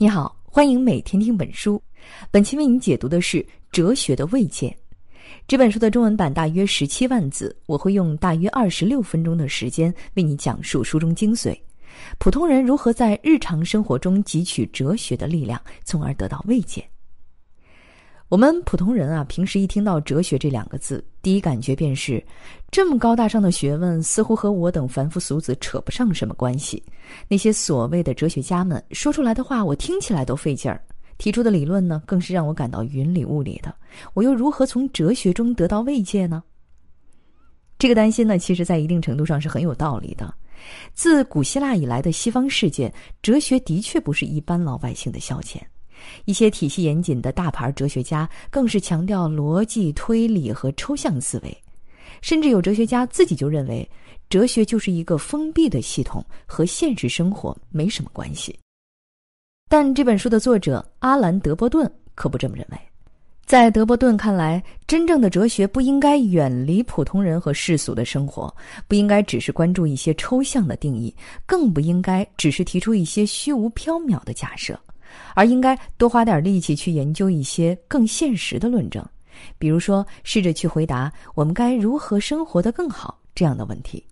[0.00, 1.82] 你好，欢迎每天听本书。
[2.30, 3.38] 本期为您解读的是
[3.72, 4.68] 《哲学的慰藉》
[5.48, 11.58] 这本书的中文版，大约十七万字，我会用大约二十六分钟的时间为你讲述书中精髓。
[12.16, 16.88] 普通人如何在日常生活中汲取哲学的力量，从而得到慰藉？
[18.28, 22.22] 我们普通人啊，平时一听到“哲学”这两个字，第一感觉便是，
[22.70, 26.82] 这么高大上的学问，似乎和我等凡夫俗子扯不上什么关系。
[27.26, 30.78] 那些所谓的哲学家们说出来的话，我听起来都费劲儿；
[31.16, 33.74] 提出的理论呢，更是让我感到云里雾里的。
[34.12, 36.42] 我又如何从哲学中得到慰藉呢？
[37.78, 40.34] 这个担心呢，其实在一定程度上是很有道理的。
[40.92, 42.92] 自古希腊以来的西方世界，
[43.22, 45.62] 哲学的确不是一般老百姓的消遣。
[46.24, 51.62] 一些体系严谨的大牌哲学家更是强调逻辑推理和抽象思维，
[52.20, 53.88] 甚至有哲学家自己就认为，
[54.28, 58.58] 哲学就是一个封闭的系统，和现实生活没什么关系。
[59.68, 62.78] 但这本书的作者阿兰·德波顿可不这么认为。
[63.44, 68.54] 在德波顿看来，真正的哲学不应该远离普通人和世俗的生活，
[68.86, 71.14] 不应该只是关注一些抽象的定义，
[71.46, 74.78] 更不应该只是提出一些虚无缥缈的假设。
[75.34, 79.04] 而应该多花点力气去研究一些更现实的论证，
[79.58, 84.04] 比如说试着去回答我们该如何生活得更好这样的问题。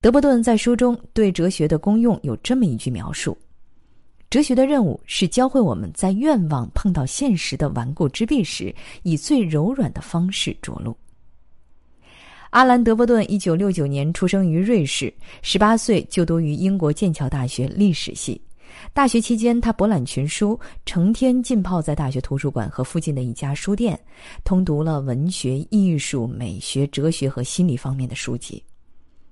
[0.00, 3.36] 德伯顿在书中对哲学的功用有这么一句描述：
[4.30, 10.96] 哲学的任务是教会我们在愿望碰到现实的顽固之壁时，以最柔软的方式着陆。
[12.48, 18.40] 阿兰·德伯顿一九六九年出生于瑞士，十八岁就读于英国剑桥大学历史系。
[18.92, 23.98] 大学期间，他博览群书，成天浸泡在大学图书馆和附近的一家书店，
[24.44, 28.62] 通读了文学、艺术、美学、哲学和心理方面的书籍。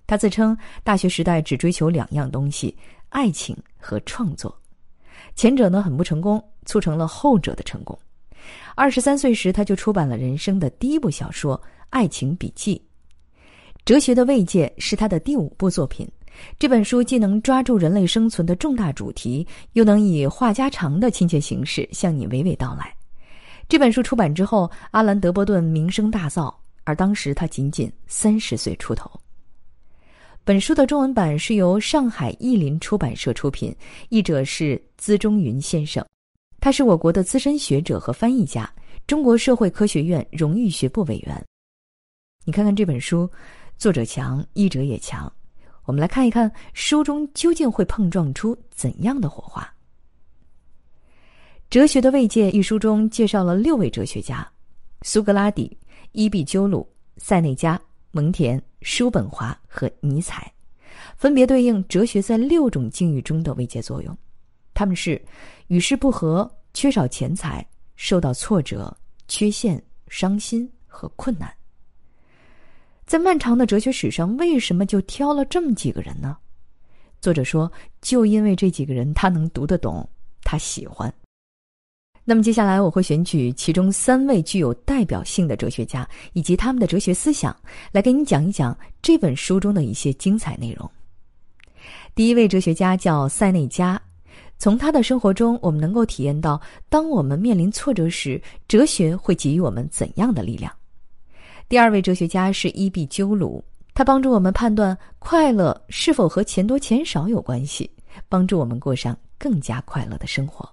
[0.07, 2.75] 他自称，大学时代只追求两样东西：
[3.11, 4.57] 爱情和创作。
[5.35, 7.99] 前者呢很不成功，促成了后者的成功。
[8.75, 11.57] 二十三岁时，他就出版了人生的第一部小说
[11.91, 12.77] 《爱情笔记》。
[13.85, 16.09] 哲学的慰藉是他的第五部作品。
[16.59, 22.95] 这本书既能抓住人类生存的重大主题，又能以话家常的亲切形式向你娓娓道来。
[23.69, 26.55] 这本书出版之后，阿兰·德伯顿名声大噪，
[26.85, 29.11] 而当时他仅仅三十岁出头。
[30.43, 33.77] 本书的中文版是由上海译林出版社出品，
[34.09, 36.03] 译者是资中云先生，
[36.59, 38.73] 他是我国的资深学者和翻译家，
[39.07, 41.45] 中国社会科学院荣誉学部委员。
[42.47, 43.31] 你看看这本书，
[43.77, 45.31] 作者强，译者也强。
[45.89, 49.63] 我们来看一看书中究竟会碰撞出怎样的火花。
[51.71, 54.47] 《哲学的慰藉》一书中介绍了六位哲学家：
[55.01, 55.75] 苏格拉底、
[56.13, 60.53] 伊壁鸠鲁、塞内加、蒙田、叔本华和尼采，
[61.17, 64.15] 分别对应哲学在六种境遇中的慰藉作用。
[64.75, 65.19] 他们是
[65.69, 67.67] 与世不合、缺少钱财、
[67.97, 68.95] 受到挫折、
[69.27, 71.51] 缺陷、伤心和困难。
[73.09, 76.37] 在漫长的哲学史上，为什么就挑了这么几个人呢？
[77.23, 80.07] 作者说，就因为这几个人他能读得懂，
[80.43, 81.11] 他喜欢。
[82.23, 87.57] 那么接下来我会选取其中三位具有代表性的哲学家以及他们的哲学思想，
[87.93, 90.89] 来给你讲一讲这本书中的一些精彩内容。
[92.15, 93.99] 第一位哲学家叫塞内加，
[94.59, 96.61] 从他的生活中，我们能够体验到，
[96.91, 100.71] 当我们面临挫折时，哲学会给予我们怎样的力量。
[101.69, 103.63] 第二位哲学家是伊壁鸠鲁，
[103.93, 107.91] 他帮助我们判断快乐是否和钱多钱少有关系，
[108.27, 110.67] 帮助我们过上更加快乐的生活。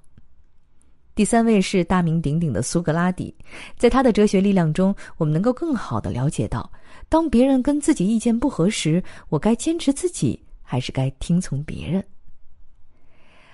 [1.13, 3.35] 第三位是大名鼎鼎的苏格拉底，
[3.78, 6.72] 在他的哲学力量中，我们能够更好的了解到，
[7.09, 12.01] 当别人跟自己意见不合时，我该坚持自己，还是该听从别人？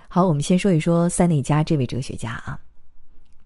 [0.06, 2.56] 好，我们先说一说塞内加这位哲学家啊，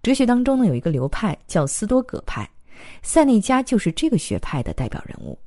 [0.02, 2.46] 哲学当中呢有一个流派叫斯多葛派。
[3.02, 5.38] 塞内加就是这个学派的代表人物。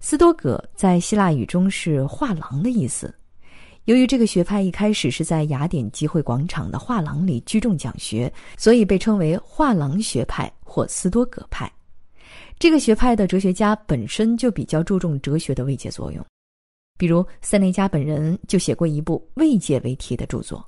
[0.00, 3.12] 斯多葛在希腊语中是画廊的意思。
[3.84, 11.72] 由于这个学派一开始是在雅典集会广场的画廊里聚众讲学，所以被称为画廊学派或斯多葛派。
[12.58, 16.22] 这个学派的哲学家本身就比较注重哲学的慰藉作用，
[16.98, 20.62] 比如塞内加本人就写过一部慰藉为题的著作。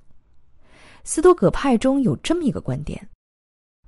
[1.04, 3.06] 斯多葛派中有这么一个观点。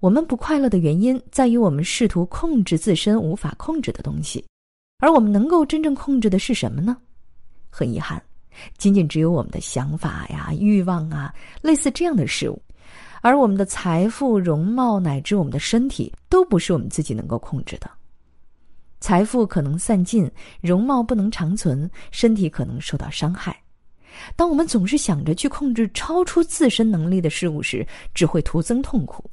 [0.02, 4.44] 我们不快乐的原因在于我们试图控制自身无法控制的东西，
[4.98, 6.96] 而我们能够真正控制的是什么呢？
[7.70, 8.20] 很遗憾，
[8.76, 12.60] 仅仅只有我们的想法呀、欲望啊，类似这样的事物。
[13.20, 17.88] 而我们的财富、容貌乃至我们的身体，都不是我们自己能够控制的。
[18.98, 20.28] 财富可能散尽，
[20.60, 23.56] 容貌不能长存，身体可能受到伤害。
[24.34, 29.30] 当我们总是想着去控制超出自身能力的事物时，只会徒增痛苦。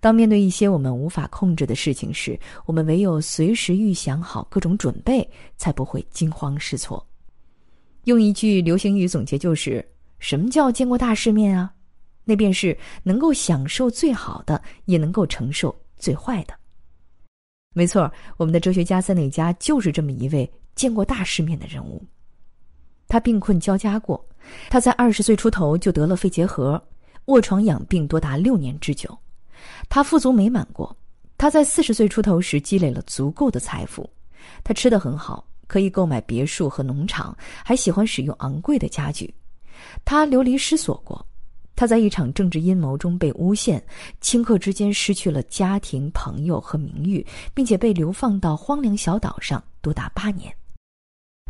[0.00, 7.04] 当面对一些我们无法控制的事情时，我们唯有随时预想好各种准备，才不会惊慌失措。
[8.04, 9.86] 用一句流行语总结就是
[10.18, 11.72] ：“什么叫见过大世面啊？
[12.24, 16.54] 那便是能够享受最好的，也能够承受最坏的。”
[17.72, 22.02] 没错，我们的哲学家塞内加就是这么一位见过大世面的人物。
[23.08, 24.22] 他病困交加过，
[24.70, 26.82] 他在二十岁出头就得了肺结核，
[27.26, 29.18] 卧床养病多达六年之久。
[29.88, 30.96] 他富足美满过，
[31.36, 34.08] 他在四十岁出头时积累了足够的财富，
[34.62, 39.32] 他吃得很好，可以购买别墅和农场，还喜欢使用昂贵的家具。
[40.04, 41.24] 他流离失所过，
[41.76, 43.84] 他在一场政治阴谋中被诬陷，
[44.20, 50.54] 顷刻之间失去了家庭、朋友和名誉，并且被流放到荒凉小岛上多达八年。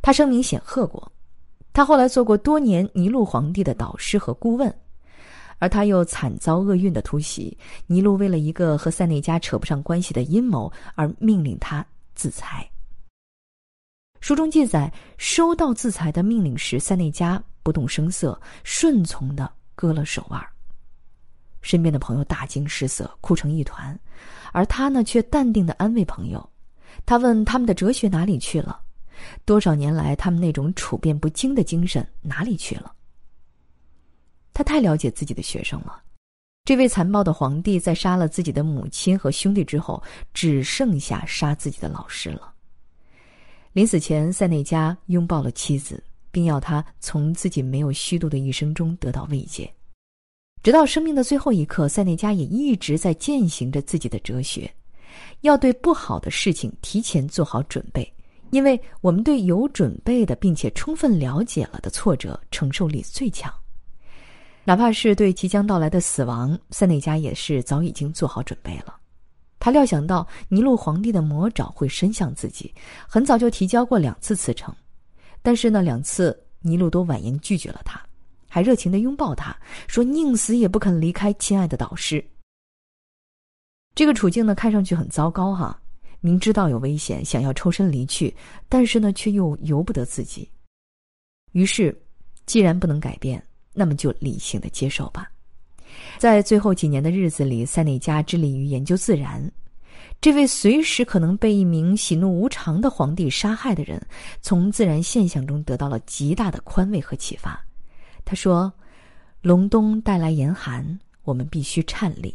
[0.02, 1.10] 他声名显赫过。
[1.72, 4.72] 他后来做过多年尼禄皇帝的导师和顾问，
[5.64, 7.56] 而他又惨遭厄运的突袭。
[7.86, 11.82] 尼禄为了一个和塞内加扯不上关系的阴谋而命令他
[12.14, 12.68] 自裁。
[14.20, 20.38] 书中记载，收到自裁的命令时，塞内加不动声色，顺从的割了手腕。
[21.62, 23.98] 身边的朋友大惊失色，哭成一团，
[24.52, 26.46] 而他呢，却淡定的安慰朋友。
[27.06, 28.82] 他问他们的哲学哪里去了？
[29.46, 32.92] 多少年来，他们那种处变不惊的精神哪里去了？
[34.54, 36.00] 他太了解自己的学生了。
[36.64, 40.02] 这位残暴的皇帝在杀了自己的母亲和兄弟之后，
[40.32, 42.54] 只剩下杀自己的老师了。
[43.74, 49.70] 临死前，塞内加拥抱了妻子，并要他从自己没有虚度的一生中得到慰藉。
[50.62, 54.72] 直到生命的最后一刻，塞内加也一直在践行着自己的哲学：
[55.42, 58.10] 要对不好的事情提前做好准备。
[58.50, 63.52] 因为我们对有准备的并且充分了解了的挫折承受力最强，
[64.64, 68.96] 哪怕是对即将到来的死亡，塞内加也是早已经做好准备了。
[69.58, 72.74] 他料想到尼禄皇帝的魔爪会伸向自己，
[73.08, 74.74] 很早就提交过两次辞呈，
[75.42, 78.02] 但是呢，两次尼禄都婉言拒绝了他，
[78.48, 79.56] 还热情的拥抱他
[79.86, 82.24] 说：“宁死也不肯离开亲爱的导师。”
[83.94, 85.78] 这个处境呢，看上去很糟糕哈。
[86.20, 88.34] 明知道有危险，想要抽身离去，
[88.68, 90.50] 但是呢，却又由不得自己。
[91.52, 91.94] 于是，
[92.46, 93.42] 既然不能改变，
[93.74, 95.30] 那么就理性的接受吧。
[96.18, 99.50] 在最后几年的日子里，塞内加致力于研究自然。
[100.20, 104.00] 这位随时可能被一名喜怒无常的皇帝杀害的人，
[104.40, 107.62] 从自然现象中得到了极大的宽慰和启发。
[108.24, 108.72] 他说
[109.42, 112.32] ：“隆冬带来严寒，我们必须颤栗；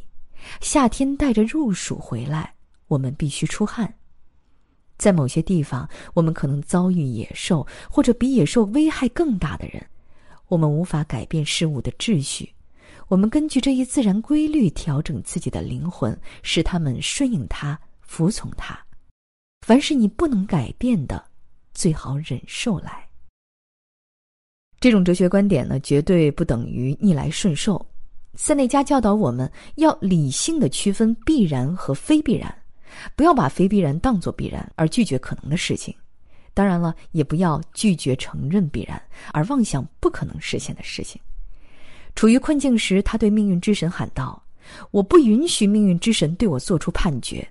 [0.62, 2.54] 夏天带着入暑回来。”
[2.90, 3.94] 我们必须出汗。
[4.98, 9.86] 在某些地方，我们可能遭遇野兽，或者比野兽危害更大的人。
[10.50, 12.52] 我们无法改变事物的秩序，
[13.08, 18.78] 我们根据这一自然规律调整自己的灵魂，使他们顺应它、服从它。
[19.66, 21.24] 凡是你不能改变的，
[21.74, 23.08] 最好忍受来。
[24.80, 27.86] 这种哲学观点呢，绝对不等于逆来顺受。
[28.34, 32.54] 塞内加教导我们要理性的区分必然和非必然。
[33.16, 35.94] 不要把非必然当作必然而拒绝可能的事情，
[36.60, 39.02] 当然了，也不要拒绝承认必然
[39.32, 41.22] 而妄想不可能实现的事情。
[42.16, 44.44] 处于困境时，他对命运之神喊道
[44.92, 47.48] ：“我不允许命运之神对我做出判决。”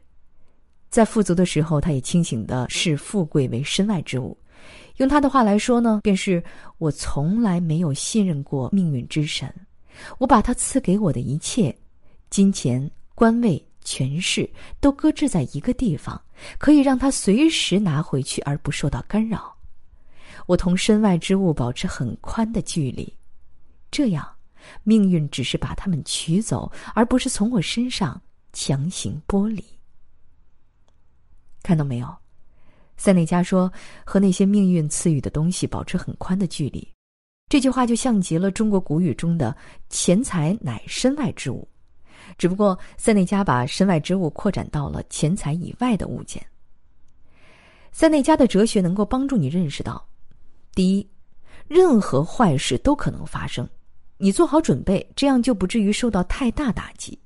[0.91, 4.37] 在富足的时候，他也清醒的视富贵为身外之物。
[4.99, 6.45] 用他的话来说呢，便是
[6.77, 9.50] 我从来没有信任过命运之神。
[10.19, 11.75] 我把他赐给我的一切，
[12.29, 13.65] 金钱、官位。
[13.88, 14.47] 权势
[14.80, 16.21] 都搁置在一个地方，
[16.59, 19.57] 可以让他随时拿回去而不受到干扰。
[20.45, 23.11] 我同身外之物保持很宽的距离，
[23.90, 24.28] 这样，
[24.85, 28.21] 命运只是把他们取走，而不是从我身上
[28.52, 29.64] 强行剥离。
[31.62, 32.14] 看到没有？
[32.99, 33.73] 塞内加说
[34.04, 36.87] ：“和那些命运赐予的东西保持很宽的距离。”
[37.49, 39.57] 这句话就像极了中国古语中的
[39.88, 41.66] “钱财乃身外之物”。
[42.37, 46.45] 只不过，塞内加把身外之物扩展到了钱财以外的物件。
[47.91, 50.07] 塞内加的哲学能够帮助你认识到：
[50.75, 51.09] 第一，
[51.67, 53.69] 任何坏事都可能发生，
[54.19, 57.19] 你做好准备，这样就不至于受到太大打击；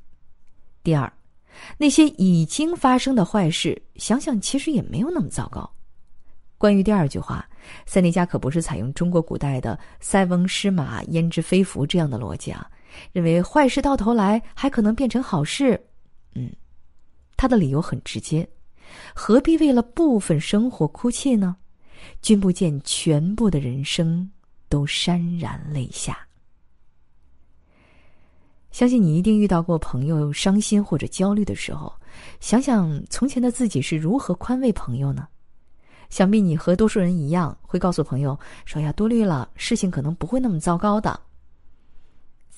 [0.82, 1.12] 第二，
[1.76, 5.68] 那些已经发生的坏事，想想其实也没有那么糟糕。
[6.56, 7.44] 关于第二句话，
[7.86, 12.70] 塞内加可不是采用中国古代的“塞翁失马，焉知非福”这样的逻辑啊。
[13.12, 15.80] 认为坏事到头来还可能变成好事，
[16.34, 16.50] 嗯，
[17.36, 18.48] 他的理由很直接：
[19.14, 21.56] 何必为了部分生活哭泣呢？
[22.20, 24.30] 君不见全部的人生
[24.68, 26.18] 都潸然泪下。
[28.70, 31.92] 相信你一定遇到过朋友伤心或者焦虑的时候，
[32.40, 35.28] 想想从前的自己是如何宽慰朋友呢？
[36.10, 41.18] 想必你和多数人一样，会告诉朋友说：“呀，多虑了，事情可能不会那么糟糕的。”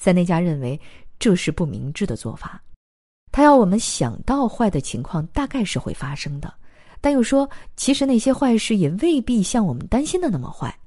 [0.05, 0.79] 塞内加认为
[1.19, 2.63] 这是不明智的做法，
[3.33, 6.53] 他要我们想到坏的情况大概是会发生的，
[7.01, 10.79] 但又说其实那些坏事也未必像我们担心的那么坏。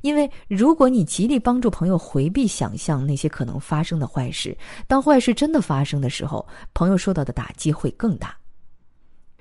[0.00, 8.36] 因为如果你极力帮助朋友回避想象那些可能发生的坏事，当坏事真的发生的时候，朋友受到的打击会更大。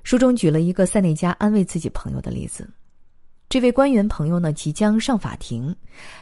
[0.03, 2.69] 书中举了一个塞内加安慰自己朋友的例子：
[3.53, 5.75] 这位官员朋友呢即将上法庭，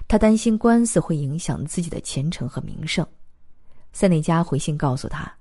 [0.06, 3.08] 他担心官司会影响自己的前程和名声。
[3.94, 5.34] 塞内加回信告诉他：“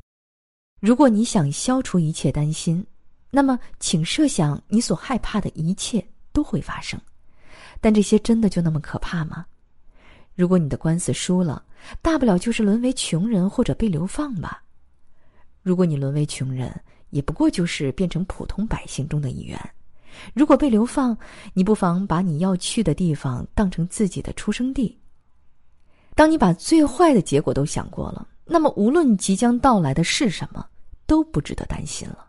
[0.79, 2.87] 如果你想消除一切担心，
[3.29, 6.97] 那么请设想你所害怕的一切都会发生。”
[7.83, 9.45] 但这些真的就那么可怕吗？
[10.37, 11.61] 如果你的官司输了，
[12.01, 14.63] 大不了就是沦为穷人或者被流放吧。
[15.61, 16.73] 如果你沦为穷人，
[17.09, 19.59] 也不过就是变成普通百姓中的一员。
[20.35, 21.17] 如果被流放，
[21.55, 24.99] 你不妨把你要去的地方当成自己的出生地。
[26.15, 30.67] 当你把最坏的结果都想过了，那么无论即将到来的是什么，
[31.07, 32.27] 都不值得担心了。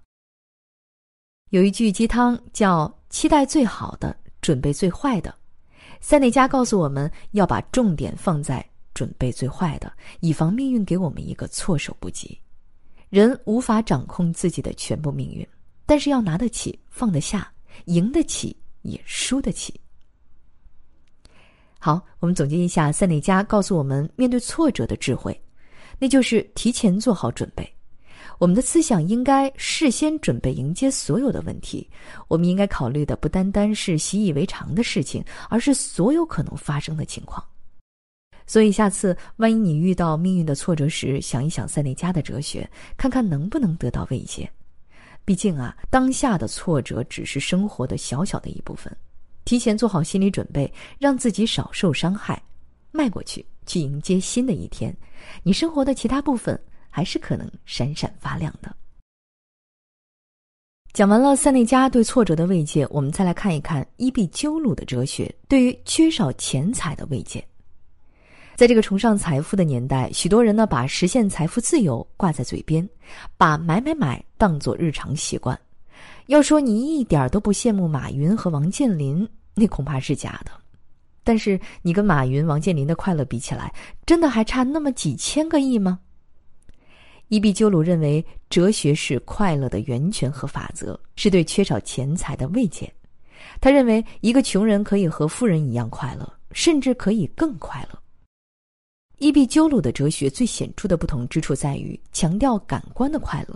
[1.49, 5.33] 有一句鸡汤叫“期待最好的，准备最坏的”。
[5.99, 12.39] 塞内加告诉我们要把重点放在准备最坏的，以防命运给我们一个措手不及。
[13.09, 15.45] 人无法掌控自己的全部命运，
[15.85, 17.51] 但是要拿得起，放得下，
[17.85, 19.79] 赢得起，也输得起。
[21.79, 25.39] 好，我们总结一下塞内加告诉我们面对挫折的智慧，
[25.97, 27.67] 那就是提前做好准备。
[28.37, 31.87] 我们的思想应该事先准备迎接所有的问题。
[32.27, 37.43] 我们应该考虑的不单单是习以为常的事情，而是所有可能发生的情况。
[38.47, 44.51] 所以，下次万一你遇到命运的挫折时，想一想塞内加的哲学，看看能不能得到慰藉。
[45.25, 48.95] 毕竟啊，当下的挫折只是生活的小小的一部分。
[49.45, 52.41] 提前做好心理准备，让自己少受伤害，
[52.91, 54.95] 迈过去，去迎接新的一天。
[55.43, 56.59] 你生活的其他部分。
[56.93, 58.75] 还是可能闪闪发亮的。
[60.91, 67.41] 讲完了塞内加对挫折的慰藉，我们再来看一看伊壁鸠鲁的哲学对于缺少钱财的慰藉。
[68.61, 72.87] 在这个崇尚财富的年代，许多人呢把实现财富自由挂在嘴边，
[73.35, 75.59] 把买买买当做日常习惯。
[76.27, 80.51] 要说你一点都不羡慕马云和王健林，那恐怕是假的。
[81.23, 83.73] 但是你跟马云、王健林的快乐比起来，
[84.05, 85.99] 真的还差那么几千个亿吗？
[87.29, 92.93] 伊壁鸠鲁认为，哲学是快乐的源泉和法则，是对缺少钱财的慰藉。
[93.59, 98.00] 他认为，一个穷人可以和富人一样快乐，甚至可以更快乐。
[99.21, 103.55] 伊壁鸠鲁的哲学最显著的不同之处在于强调感官的快乐。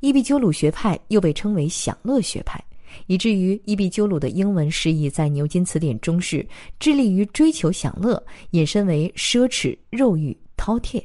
[0.00, 2.62] 伊壁鸠鲁学派又被称为享乐学派，
[3.06, 6.46] 以至于伊壁鸠鲁的英文释义在牛津词典中是
[6.78, 8.22] “致力于追求享乐”，
[8.52, 11.02] 引申为奢侈、肉欲、饕餮。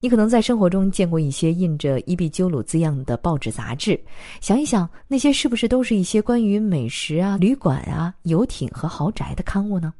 [0.00, 4.02] 你可能在生活中见过一些印着“伊壁鸠鲁”字样的报纸杂志，
[4.40, 9.92] 想一想，那些是不是都是一些关于美食啊、旅馆啊、游艇和豪宅的刊物呢？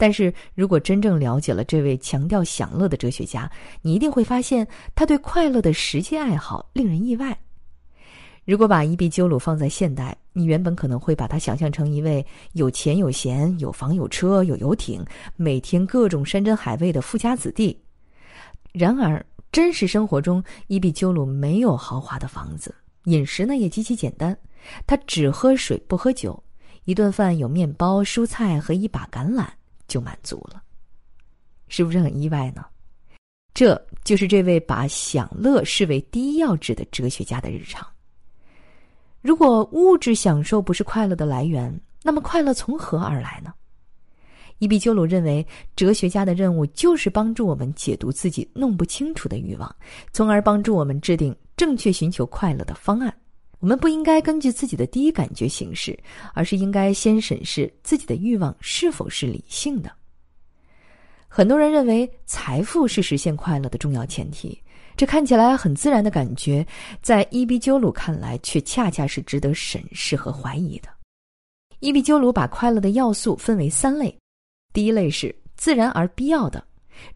[0.00, 3.50] 但是如果真正了解了这位强调享乐的哲学家，
[3.82, 7.38] 你一定会发现他对快乐的实际爱好令人意外。
[8.46, 15.04] 如果把伊壁鸠鲁放在现代，你原本可能会把他想象成一位有钱有闲、有房有车有游艇、
[15.36, 17.78] 每天各种山珍海味的富家子弟。
[18.72, 24.34] 然而，真实生活中，伊壁鸠鲁没有豪华的房子，饮食呢也极其简单。
[24.86, 26.42] 他只喝水不喝酒，
[26.86, 29.46] 一顿饭有面包、蔬菜和一把橄榄
[29.90, 30.62] 就满足了。
[31.68, 32.64] 是不是很意外呢？
[33.52, 37.86] 这就是这位把享乐视为第一要旨的哲学家的日常。
[39.20, 43.52] 如果物质享受不是快乐的来源，那么快乐从何而来呢？
[44.58, 49.74] 伊壁鸠鲁认为，哲学家的任务就是帮助我们解读自己弄不清楚的欲望，
[50.12, 53.14] 从而帮助我们制定正确寻求快乐的方案。
[53.60, 55.96] 我们不应该根据自己的第一感觉行事，
[56.34, 59.92] 而是应该先审视自己的欲望是否是理性的。
[61.28, 64.60] 很多人认为财富是实现快乐的重要前提，
[64.96, 66.66] 这看起来很自然的感觉，
[67.02, 70.88] 在伊壁鸠鲁看来却恰恰是值得审视和怀疑的。
[71.80, 74.14] 伊壁鸠鲁把快乐的要素分为三类。
[74.72, 76.64] 第一类是自然而必要的，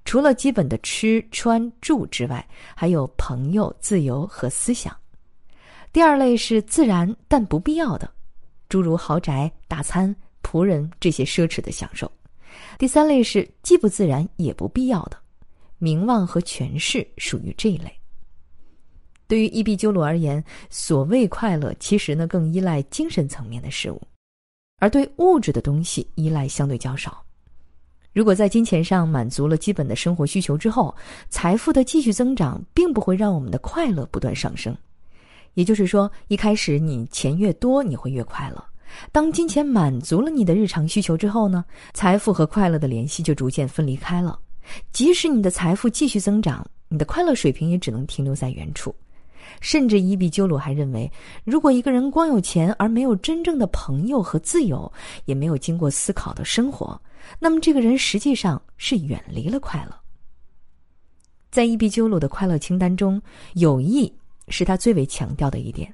[0.05, 2.47] 除了基本的吃穿住之外，
[2.77, 4.95] 还有朋友、自由和思想。
[5.95, 8.11] 第二类是自然但不必要的，
[8.69, 12.11] 诸如豪宅、大餐、仆人这些奢侈的享受。
[12.77, 15.17] 第三类是既不自然也不必要的，
[15.79, 17.97] 名望和权势属于这一类。
[19.29, 24.03] 对于伊壁鸠鲁而言，所谓快乐，其实呢更依赖精神层面的事物，
[24.81, 27.25] 而对物质的东西依赖相对较少。
[28.13, 30.93] 如果在金钱上满足了基本的生活需求之后，
[31.29, 34.77] 财富的继续增长并不会让我们的快乐不断上升。
[35.55, 38.63] 也就是说，一开始你钱越多，你会越快乐。
[39.11, 44.39] 当金钱满足了你的日常需求之后呢，财富和快乐的联系就逐渐分离开了。
[44.93, 48.95] 即使你的财富继续增长，你的快乐水平也只能停留在原处。
[49.61, 51.11] 甚至伊壁鸠鲁还认为，
[51.45, 54.91] 如果一个人光有钱而没有真正的朋友和自由，
[55.27, 57.01] 也没有经过思考的生活，
[57.39, 59.95] 那么这个人实际上是远离了快乐。
[61.51, 63.21] 在伊壁鸠鲁的快乐清单中，
[63.53, 64.13] 友谊
[64.49, 65.93] 是他最为强调的一点。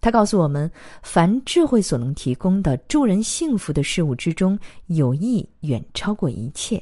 [0.00, 0.70] 他告诉我们，
[1.02, 4.56] 凡智慧所能提供的助人幸福的事物之中，
[4.86, 6.80] 友谊远超过一切。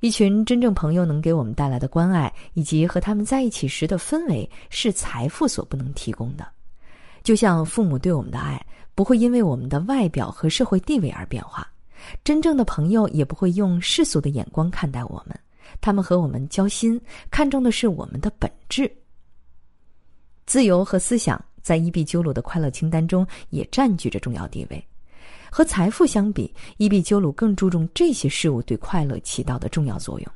[0.00, 6.46] 一群真正朋友能给我们带来的关爱，以及和他们在一起时的氛围，是财富所不能提供的。
[7.22, 8.60] 就像父母对我们的爱，
[8.94, 11.62] 不会因为我们的外表和社会地位而变化；
[12.22, 15.38] 真正的朋友也不会用世俗的眼光看待我们，
[15.80, 17.00] 他们和我们交心，
[17.30, 18.90] 看重的是我们的本质。
[20.46, 24.86] 自由和思想在伊壁鸠鲁的快乐清单中也占据着重要地位。
[25.50, 30.28] 和财富相比，伊壁鸠鲁更注重这些事物对快乐起到的重要作用。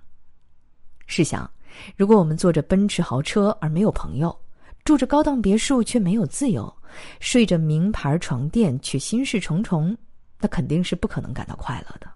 [1.06, 1.50] 试想，
[1.96, 4.36] 如果我们坐着奔驰豪车而没有朋友，
[4.84, 6.72] 住着高档别墅却没有自由，
[7.18, 9.96] 睡着名牌床垫却心事重重，
[10.40, 12.08] 那肯定是不可能感到快乐的。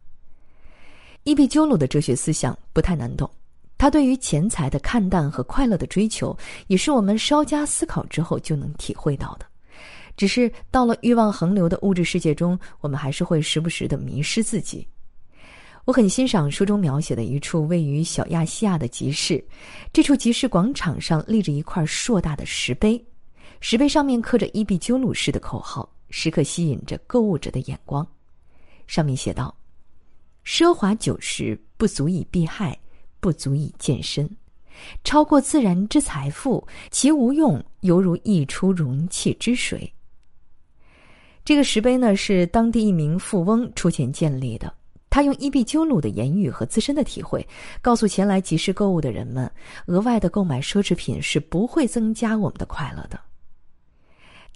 [1.25, 3.29] 伊壁鸠鲁的哲学思想不太难懂，
[3.83, 9.47] 他对于钱财的看淡和快乐的追求，也是我们稍加思考之后就能体会到的。
[10.17, 14.87] 只是到了欲望横流的物质世界中，我们还是会时不时的迷失自己。
[15.85, 19.45] 我很欣赏书中描写的一处位于小亚细亚的集市，
[19.93, 23.05] 这处集市广场上立着一块硕大的石碑，
[23.59, 28.07] 石碑上面刻着伊壁鸠鲁式的口号，时刻吸引着购物者的眼光。
[28.87, 29.53] 上面写道
[30.47, 32.79] ：“奢华酒食不足以避害，
[33.23, 34.29] 不足以健身，
[35.05, 39.91] 超过自然之财富，其无用犹如溢出容器之水。”
[41.45, 44.75] 这个石碑呢，是当地一名富翁出钱建立的。
[45.09, 47.47] 他用伊壁鸠鲁的言语和自身的体会，
[47.81, 49.49] 告诉前来集市购物的人们：
[49.87, 53.21] 额外的购买奢侈品是不会增加我们的快乐的。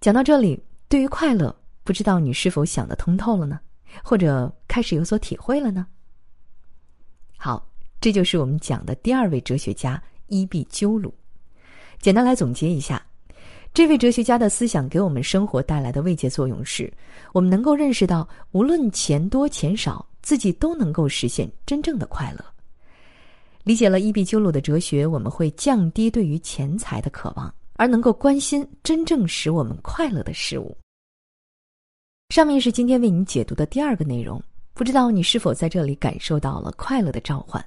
[0.01, 3.61] 讲到这里，对于快乐，不知道你是否想得通透了呢？
[4.03, 5.87] 或者开始有所体会了呢？
[7.37, 7.69] 好，
[8.07, 11.13] 这就是我们讲的第二位哲学家伊壁鸠鲁。
[11.99, 13.05] 简单来总结一下。
[13.75, 16.89] 这位哲学家的思想给我们生活带来的慰藉作用是，
[17.33, 22.45] 我们能够认识到，无论钱多钱少，自己都能够实现真正的快乐。
[23.65, 30.79] 理解了伊壁鸠鲁的哲学，我们会降低对于钱财的渴望，而能够关心真正使我们快乐的事物。
[32.29, 34.41] 上面是今天为你解读的第二个内容，
[34.75, 37.61] 不知道你是否在这里感受到了快乐的召唤？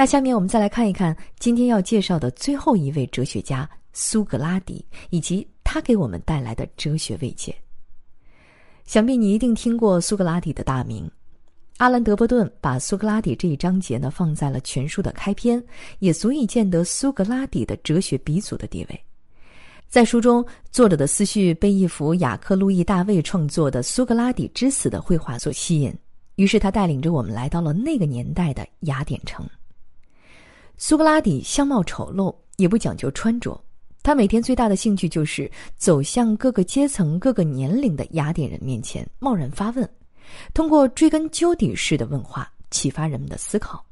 [0.00, 3.68] 那下面我们再来看一看今天要介绍的最后一位哲学家。
[3.92, 7.54] 苏格拉底以及他给我们带来的哲学慰藉。
[8.86, 11.06] 想必你一定听过苏格拉底的大名。
[11.76, 15.62] 阿兰·德伯顿把苏格拉底这一章节呢放在了全书的开篇，
[15.98, 18.98] 也足以见得苏格拉底的哲学鼻祖的地位。
[19.86, 25.94] 在书中，作者的思绪被一幅雅克·路易·大卫创作的苏格拉底之死的绘画所吸引，
[26.36, 29.46] 于是他带领着我们来到了那个年代的雅典城。
[30.82, 33.62] 苏格拉底相貌丑陋，也不讲究穿着。
[34.02, 39.86] 他每天最大的兴趣就是走向各个阶层、各个年龄的雅典人面前，贸然发问，
[40.54, 43.84] 通过追根究底式的问话，启发人们的思考，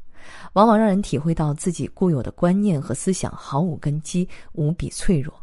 [0.54, 5.34] 往往让人体会到自己固有的观念和思想毫无根基、无比脆弱。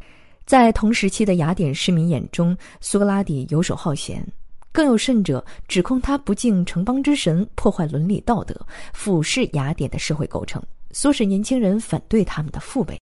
[0.47, 4.27] 在同时期的雅典市民眼中，苏格拉底游手好闲，
[4.71, 8.59] 更有甚者指控他不敬城邦之神，破坏伦理道德，
[8.95, 10.59] 俯视雅典的社会构成，
[10.95, 12.97] 唆使年轻人反对他们的父辈。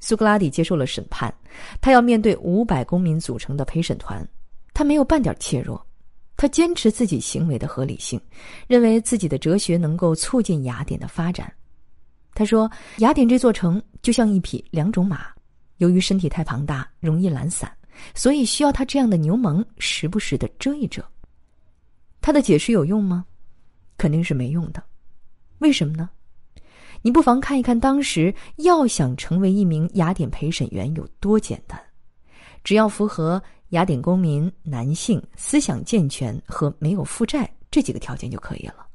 [0.00, 1.32] 苏格拉底接受了审判，
[1.80, 4.26] 他要面对五百公民组成的陪审团，
[4.74, 5.80] 他没有半点怯弱，
[6.36, 8.20] 他坚持自己行为的合理性，
[8.66, 11.50] 认为自己的哲学能够促进雅典的发展。
[12.34, 15.28] 他说：“雅典这座城就像一匹两种马，
[15.76, 17.72] 由于身体太庞大，容易懒散，
[18.12, 21.00] 所以需要他这样的牛虻时不时的遮一遮。”
[22.20, 23.24] 他的解释有用吗？
[23.96, 24.82] 肯定是没用的。
[25.60, 26.10] 为什么呢？
[27.04, 31.78] 你不妨看一看，当时要想成为一名雅典陪审员有多简单，
[32.64, 38.86] 只要符合雅典公民、男性、思想健全和没有负债这几个条件就可以了。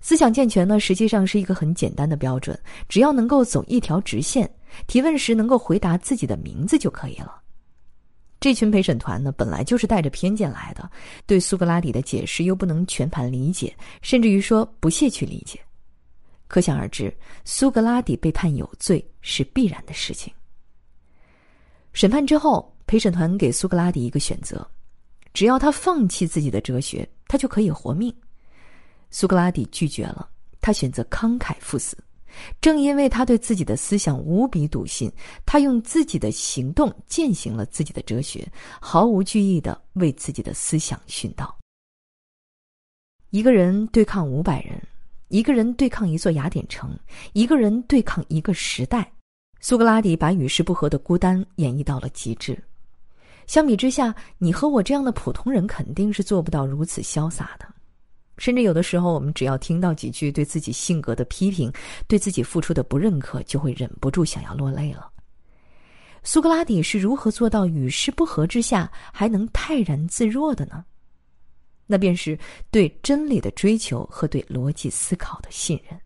[0.00, 2.56] 思想健全呢，实际上是一个很简单的标准，
[2.88, 4.48] 只要能够走一条直线，
[4.86, 7.40] 提问时能够回答自己的名字就可以了。
[8.38, 10.88] 这群陪审团呢，本来就是带着偏见来的，
[11.26, 15.58] 对苏格拉底的解释又不能全盘理解，甚至于说不屑去理解。
[16.48, 20.32] 可想而知，苏格拉底被判有罪是必然的事情。
[21.92, 24.66] 审判之后，陪审团给苏格拉底一个选择：
[25.32, 28.14] 只要他放弃自己的哲学，他就可以活命。
[29.10, 30.28] 苏格拉底拒绝了，
[30.60, 31.96] 他选择慷慨赴死。
[32.60, 35.10] 正因为他对自己的思想无比笃信，
[35.46, 38.46] 他用自己的行动践行了自己的哲学，
[38.78, 41.56] 毫无惧意的为自己的思想殉道。
[43.30, 44.80] 一个人对抗五百人，
[45.28, 46.96] 一个人对抗一座雅典城，
[47.32, 49.10] 一个人对抗一个时代。
[49.60, 52.56] 苏格拉底把与世不合的孤单演绎到了极致。
[53.46, 57.66] 相比之下，你和我这样的普通人肯定是做不到如此潇洒的。
[58.38, 61.72] 甚至有的时候，我们只要听到几句对自己性格的批评，
[62.06, 65.10] 对自己付出的不认可，就会忍不住想要落泪了。
[66.22, 70.84] 苏格拉底是如何做到与世不合之下还能泰然自若的呢？
[71.86, 72.38] 那便是
[72.70, 75.98] 对真理的追求和对逻辑思考的信任。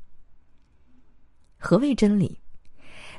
[1.58, 2.38] 何谓真理？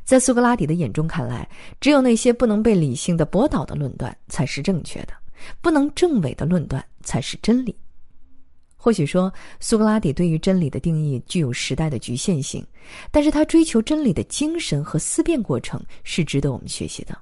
[0.03, 1.47] 在苏格拉底的眼中看来，
[1.79, 5.13] 只有那些不能被理性的驳倒的论断才是正确的，
[5.61, 7.77] 不能证伪的论断才是真理。
[8.75, 12.65] 或许说，苏格拉底对于真理的定义具有时代的局限性，
[13.11, 17.15] 但是他追求真理的精神和思辨过程是值得我们学习的。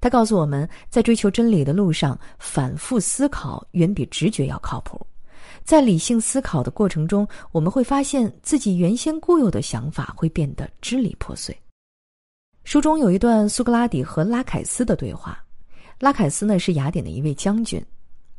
[0.00, 5.04] 他告诉我们在追求真理的路上，反复思考远比直觉要靠谱。
[5.64, 11.56] 在理性思考的过程中，我们会发现自己原先固有的想法会变得支离破碎。
[12.64, 15.42] 书中有一段苏格拉底和拉凯斯的对话，
[15.98, 17.84] 拉凯斯呢是雅典的一位将军。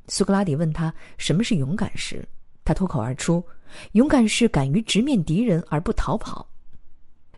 [0.08, 2.28] 苏格拉底问他什么是勇敢时，
[2.64, 3.44] 他脱口而出
[3.94, 6.48] ：“勇敢是敢于直面敌人而不逃跑。”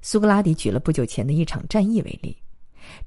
[0.01, 2.37] 苏格拉底举了不久前的一场战役为例，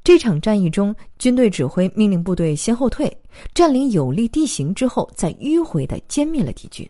[0.03, 3.15] 这场战役中，军队指挥命令部队先后退，
[3.55, 6.89] 占领有利地形之后，再迂回的歼灭了敌军。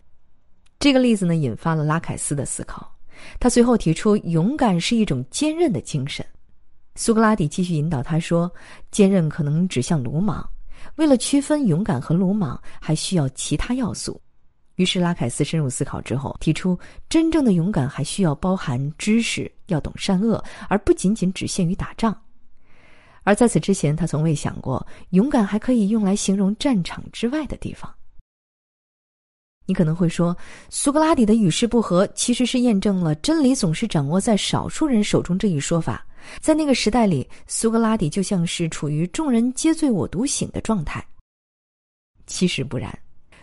[0.79, 2.91] 这个例子呢，引发了拉凯斯的思考。
[3.39, 6.25] 他随后提出，勇敢是一种坚韧的精神。
[6.95, 8.51] 苏格拉底继续引导他说
[8.91, 10.47] ：“坚韧可能指向鲁莽。”
[10.95, 14.21] 为了区分勇敢和鲁莽，还需要其他要素。
[14.75, 16.77] 于是拉凯斯深入思考之后，提出
[17.09, 22.15] 真正的勇敢还需要包含知识，要懂善恶，而不仅仅只限于打仗。
[23.25, 27.93] 而在此之前，他从未想过勇敢还可以用来形容战场之外的地方。
[29.65, 30.37] 你可能会说，
[30.69, 36.05] 苏格拉底的与世不合，其实是验证了真理总是掌握在少数人手中这一说法。
[36.39, 41.03] 在那个时代里，苏格拉底就像是处于众人皆醉我独醒的状态。
[42.27, 42.95] 其实不然，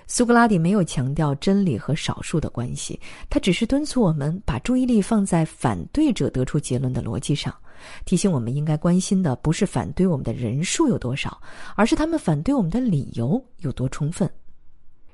[0.06, 7.52] 苏格拉底没有强调真理和少数的关系，他只是敦促我们把注意力放在反对者得出结论的逻辑上，
[8.04, 11.40] 提醒我们应该关心的不是反对我们的人数有多少，
[11.76, 14.30] 而是他们反对我们的理由有多充分。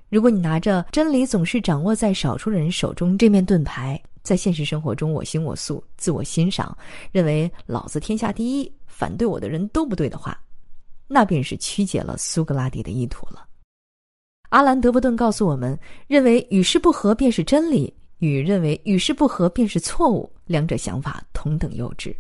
[0.09, 6.77] 如果你拿着“真理总是掌握在少数人手中”这面盾牌，在现实生活中我行我素、自我欣赏，
[7.13, 10.41] 认为老子天下第一，反对我的人都不对的话，
[11.07, 13.47] 那便是曲解了苏格拉底的意图了。
[14.49, 22.17] 阿兰·德伯顿告诉我们，认为与世不合便是真理，与认为与世不合便是错误，两者想法同等幼稚。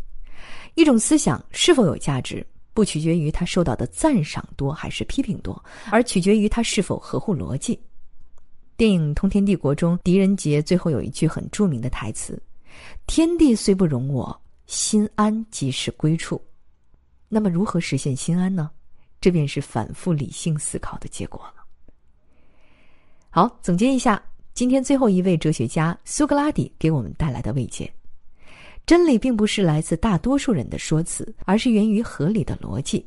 [0.78, 2.46] 一种思想是否有价值？
[2.72, 5.60] 不取决于他受到的赞赏多还是批评多，
[5.90, 7.76] 而取决于他是否合乎逻辑。
[8.76, 12.40] 电影《通天帝国》中，狄仁杰最后有一句很著名的台词
[13.08, 16.40] ：“天地虽不容我，心安即是归处。”
[17.28, 18.70] 那么，如何实现心安呢？
[19.20, 21.64] 这便是反复理性思考的结果了。
[23.30, 24.22] 好，总结一下，
[24.54, 27.92] 今天最后一位哲学家苏格拉底给我们带来的慰藉。
[28.88, 33.06] 真理并不是来自大多数人的说辞，而是源于合理的逻辑。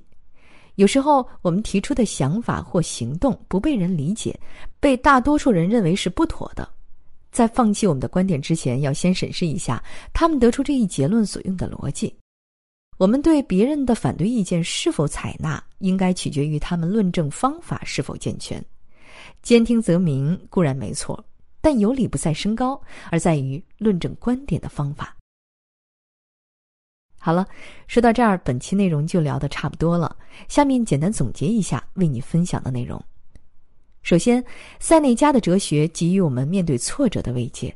[0.75, 4.39] 有时候，我们提出的想法或行动不被人理解，
[4.79, 6.69] 被大多数人认为是不妥的。
[7.31, 12.15] 在放弃我们的观点之前，要先审视一下他们得出这一结论所用的逻辑。
[12.99, 18.63] 我们对别人的反对意见是否采纳，应该取决于他们论证方法是否健全。
[19.41, 21.25] 兼听则明固然没错，
[21.59, 25.17] 但有理不在声高，而在于论证观点的方法。
[27.23, 27.45] 好了，
[27.85, 30.15] 说到这儿，本期内容就聊得差不多了。
[30.47, 32.99] 下面简单总结一下为你分享的内容。
[34.01, 34.43] 首先，
[34.79, 37.71] 塞内加的哲学给予我们面对挫折的慰藉。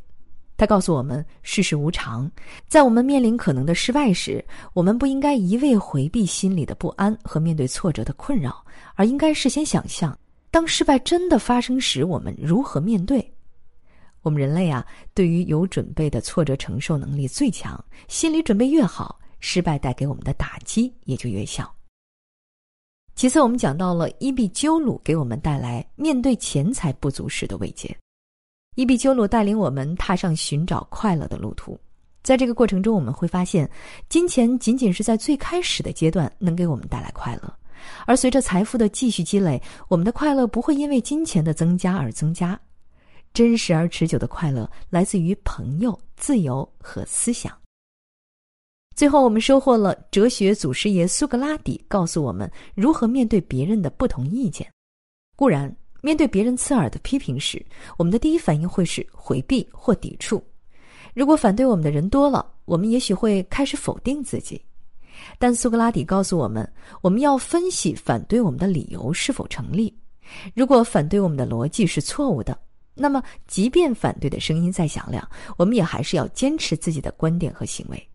[0.57, 2.31] 他告诉我们，世事无常，
[2.67, 10.17] 在我们面临可能的失败时，我们不应该一味回避心里的不安和面对挫折的困扰，而应该事先想象，
[10.49, 13.31] 当失败真的发生时，我们如何面对。
[14.23, 21.71] 我们人类啊，对于有准备的挫折承受能力最强，心理准备越好，失败带给我们的打击也就越小。
[23.13, 27.95] 其次，我们讲到了伊壁鸠鲁给我们带来面对钱财不足时的慰藉。
[28.73, 31.79] 伊壁鸠鲁带领我们踏上寻找快乐的路途，
[32.23, 33.69] 在这个过程中，我们会发现，
[34.09, 37.55] 金钱仅仅是在最开始的阶段能给我们带来快乐，
[38.07, 42.59] 而随着财富的继续积累，我们的快乐不会因为金钱的增加而增加。
[43.31, 47.55] 真实而持久的快乐来自于朋友、自由和思想。
[48.95, 54.65] 最后，我们收获了哲学祖师爷苏格拉底告诉我们如何面对别人的不同意见。
[55.35, 57.63] 固然，面对别人刺耳的批评时，
[57.97, 60.41] 我们的第一反应会是回避或抵触。
[61.13, 64.61] 如果反对我们的人多了，我们也许会开始否定自己。
[65.37, 66.65] 但苏格拉底告诉我们，
[67.01, 69.93] 我们要分析反对我们的理由是否成立。
[70.53, 72.57] 如果反对我们的逻辑是错误的，
[72.93, 75.27] 那么即便反对的声音再响亮，
[75.57, 78.09] 我们也还是要坚持自己的观点和行为。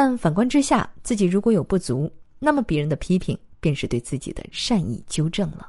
[0.00, 2.08] 但反观之下，自己如果有不足，
[2.38, 5.68] 那么别人的批评便是对自己的善意纠正了。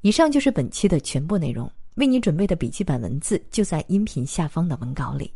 [0.00, 5.32] 以上就是本期的全部内容，为你准备的笔记本文字就在音频下方的文稿里。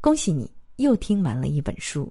[0.00, 2.10] 恭喜你又听完了一本书。